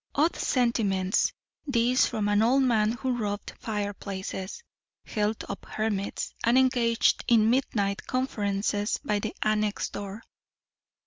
Odd 0.15 0.35
sentiments 0.35 1.31
these 1.67 2.07
from 2.07 2.27
an 2.27 2.41
old 2.41 2.63
man 2.63 2.93
who 2.93 3.15
robbed 3.15 3.53
fireplaces, 3.59 4.63
held 5.05 5.45
up 5.47 5.63
hermits, 5.65 6.33
and 6.43 6.57
engaged 6.57 7.23
in 7.27 7.51
midnight 7.51 8.07
conferences 8.07 8.99
by 9.05 9.19
the 9.19 9.35
annex 9.43 9.89
door. 9.89 10.23